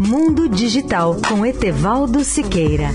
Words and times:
Mundo 0.00 0.48
Digital 0.48 1.16
com 1.28 1.44
Etevaldo 1.44 2.22
Siqueira. 2.22 2.90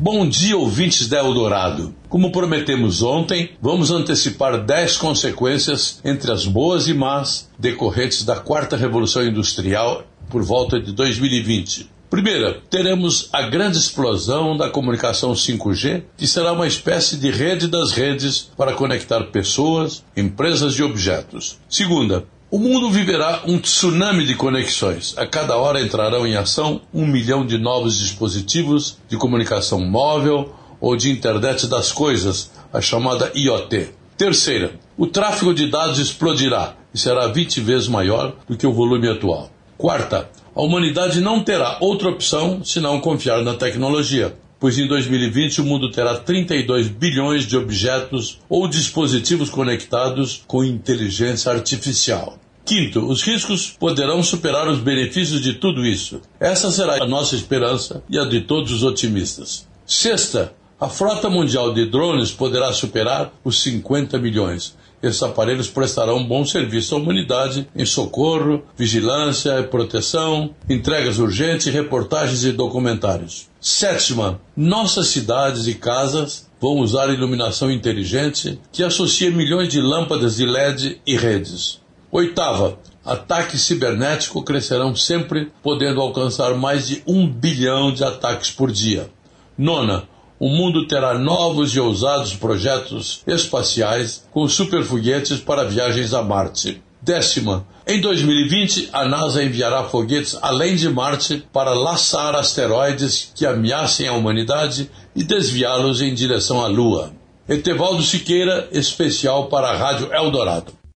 Bom 0.00 0.26
dia, 0.26 0.56
ouvintes 0.56 1.06
da 1.06 1.18
Eldorado. 1.18 1.94
Como 2.08 2.32
prometemos 2.32 3.02
ontem, 3.02 3.50
vamos 3.60 3.90
antecipar 3.90 4.64
10 4.64 4.96
consequências 4.96 6.00
entre 6.02 6.32
as 6.32 6.46
boas 6.46 6.88
e 6.88 6.94
más 6.94 7.50
decorrentes 7.58 8.24
da 8.24 8.36
quarta 8.36 8.74
revolução 8.74 9.22
industrial 9.22 10.04
por 10.30 10.42
volta 10.42 10.80
de 10.80 10.92
2020. 10.92 11.99
Primeira, 12.10 12.60
teremos 12.68 13.28
a 13.32 13.42
grande 13.42 13.78
explosão 13.78 14.56
da 14.56 14.68
comunicação 14.68 15.32
5G, 15.32 16.02
que 16.16 16.26
será 16.26 16.52
uma 16.52 16.66
espécie 16.66 17.16
de 17.16 17.30
rede 17.30 17.68
das 17.68 17.92
redes 17.92 18.50
para 18.56 18.72
conectar 18.72 19.22
pessoas, 19.26 20.04
empresas 20.16 20.74
e 20.74 20.82
objetos. 20.82 21.60
Segunda, 21.68 22.24
o 22.50 22.58
mundo 22.58 22.90
viverá 22.90 23.42
um 23.46 23.60
tsunami 23.60 24.26
de 24.26 24.34
conexões. 24.34 25.14
A 25.16 25.24
cada 25.24 25.56
hora 25.56 25.80
entrarão 25.80 26.26
em 26.26 26.34
ação 26.34 26.80
um 26.92 27.06
milhão 27.06 27.46
de 27.46 27.56
novos 27.56 27.96
dispositivos 28.00 28.98
de 29.08 29.16
comunicação 29.16 29.80
móvel 29.80 30.52
ou 30.80 30.96
de 30.96 31.12
internet 31.12 31.68
das 31.68 31.92
coisas, 31.92 32.50
a 32.72 32.80
chamada 32.80 33.30
IoT. 33.36 33.90
Terceira, 34.16 34.72
o 34.98 35.06
tráfego 35.06 35.54
de 35.54 35.70
dados 35.70 36.00
explodirá 36.00 36.74
e 36.92 36.98
será 36.98 37.28
20 37.28 37.60
vezes 37.60 37.86
maior 37.86 38.34
do 38.48 38.56
que 38.56 38.66
o 38.66 38.72
volume 38.72 39.08
atual. 39.08 39.48
Quarta, 39.78 40.28
a 40.54 40.62
humanidade 40.62 41.20
não 41.20 41.42
terá 41.42 41.78
outra 41.80 42.08
opção 42.08 42.64
senão 42.64 43.00
confiar 43.00 43.42
na 43.42 43.54
tecnologia, 43.54 44.36
pois 44.58 44.78
em 44.78 44.86
2020 44.86 45.60
o 45.60 45.64
mundo 45.64 45.90
terá 45.90 46.16
32 46.16 46.88
bilhões 46.88 47.46
de 47.46 47.56
objetos 47.56 48.38
ou 48.48 48.68
dispositivos 48.68 49.48
conectados 49.48 50.42
com 50.46 50.62
inteligência 50.62 51.50
artificial. 51.50 52.38
Quinto, 52.64 53.06
os 53.06 53.22
riscos 53.22 53.74
poderão 53.78 54.22
superar 54.22 54.68
os 54.68 54.78
benefícios 54.78 55.40
de 55.40 55.54
tudo 55.54 55.84
isso. 55.84 56.20
Essa 56.38 56.70
será 56.70 57.02
a 57.02 57.06
nossa 57.06 57.34
esperança 57.34 58.02
e 58.08 58.18
a 58.18 58.24
de 58.24 58.42
todos 58.42 58.70
os 58.70 58.82
otimistas. 58.82 59.66
Sexta, 59.86 60.52
a 60.80 60.88
frota 60.88 61.28
mundial 61.28 61.74
de 61.74 61.86
drones 61.86 62.30
poderá 62.30 62.72
superar 62.72 63.32
os 63.42 63.62
50 63.62 64.18
milhões. 64.18 64.76
Esses 65.02 65.22
aparelhos 65.22 65.68
prestarão 65.68 66.26
bom 66.26 66.44
serviço 66.44 66.94
à 66.94 66.98
humanidade 66.98 67.66
em 67.74 67.86
socorro, 67.86 68.62
vigilância 68.76 69.58
e 69.58 69.62
proteção, 69.64 70.54
entregas 70.68 71.18
urgentes, 71.18 71.72
reportagens 71.72 72.44
e 72.44 72.52
documentários. 72.52 73.48
Sétima, 73.60 74.40
nossas 74.54 75.08
cidades 75.08 75.66
e 75.66 75.74
casas 75.74 76.48
vão 76.60 76.78
usar 76.78 77.08
iluminação 77.08 77.70
inteligente 77.70 78.60
que 78.70 78.82
associa 78.82 79.30
milhões 79.30 79.68
de 79.68 79.80
lâmpadas 79.80 80.36
de 80.36 80.44
LED 80.44 81.00
e 81.06 81.16
redes. 81.16 81.80
Oitava, 82.12 82.78
ataques 83.04 83.62
cibernéticos 83.62 84.44
crescerão 84.44 84.94
sempre, 84.94 85.50
podendo 85.62 86.00
alcançar 86.00 86.54
mais 86.54 86.88
de 86.88 87.02
um 87.06 87.26
bilhão 87.26 87.92
de 87.92 88.04
ataques 88.04 88.50
por 88.50 88.70
dia. 88.70 89.10
Nona, 89.56 90.04
o 90.40 90.48
mundo 90.48 90.88
terá 90.88 91.18
novos 91.18 91.76
e 91.76 91.80
ousados 91.80 92.34
projetos 92.34 93.22
espaciais 93.26 94.26
com 94.32 94.48
superfoguetes 94.48 95.38
para 95.38 95.68
viagens 95.68 96.14
a 96.14 96.22
Marte. 96.22 96.82
Décima, 97.02 97.66
em 97.86 98.00
2020, 98.00 98.88
a 98.90 99.04
NASA 99.04 99.44
enviará 99.44 99.84
foguetes 99.84 100.38
além 100.40 100.76
de 100.76 100.88
Marte 100.88 101.44
para 101.52 101.74
laçar 101.74 102.34
asteroides 102.34 103.30
que 103.34 103.44
ameacem 103.44 104.08
a 104.08 104.14
humanidade 104.14 104.90
e 105.14 105.22
desviá-los 105.22 106.00
em 106.00 106.14
direção 106.14 106.64
à 106.64 106.66
Lua. 106.66 107.12
Etevaldo 107.46 108.02
Siqueira, 108.02 108.66
especial 108.72 109.48
para 109.48 109.68
a 109.68 109.76
Rádio 109.76 110.10
Eldorado. 110.12 110.79